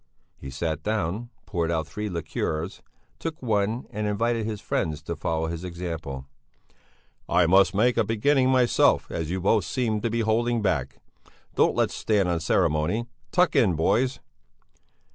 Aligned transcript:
He 0.35 0.49
sat 0.49 0.81
down, 0.81 1.29
poured 1.45 1.69
out 1.69 1.85
three 1.85 2.09
liqueurs, 2.09 2.81
took 3.19 3.39
one 3.39 3.85
and 3.91 4.07
invited 4.07 4.47
his 4.47 4.59
friends 4.59 4.99
to 5.03 5.15
follow 5.15 5.45
his 5.45 5.63
example. 5.63 6.25
"I 7.29 7.45
must 7.45 7.75
make 7.75 7.97
a 7.97 8.03
beginning 8.03 8.49
myself, 8.49 9.11
as 9.11 9.29
you 9.29 9.39
both 9.39 9.63
seem 9.63 10.01
to 10.01 10.09
be 10.09 10.21
holding 10.21 10.63
back. 10.63 10.97
Don't 11.53 11.75
let's 11.75 11.93
stand 11.93 12.27
on 12.27 12.39
ceremony! 12.39 13.05
Tuck 13.31 13.55
in 13.55 13.75
boys!" 13.75 14.19